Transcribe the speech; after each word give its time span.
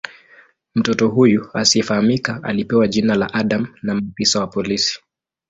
Mtoto 0.75 1.07
huyu 1.07 1.49
asiyefahamika 1.53 2.39
alipewa 2.43 2.87
jina 2.87 3.15
la 3.15 3.33
"Adam" 3.33 3.67
na 3.81 3.93
maafisa 3.95 4.39
wa 4.39 4.47
polisi. 4.47 4.99